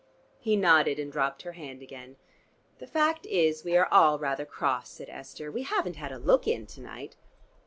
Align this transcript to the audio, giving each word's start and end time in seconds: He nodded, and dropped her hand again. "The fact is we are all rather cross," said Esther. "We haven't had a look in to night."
He 0.39 0.55
nodded, 0.55 0.97
and 0.97 1.11
dropped 1.11 1.43
her 1.43 1.51
hand 1.51 1.83
again. 1.83 2.15
"The 2.79 2.87
fact 2.87 3.27
is 3.27 3.63
we 3.63 3.77
are 3.77 3.85
all 3.91 4.17
rather 4.17 4.45
cross," 4.47 4.89
said 4.89 5.09
Esther. 5.09 5.51
"We 5.51 5.61
haven't 5.61 5.97
had 5.97 6.11
a 6.11 6.17
look 6.17 6.47
in 6.47 6.65
to 6.65 6.81
night." 6.81 7.15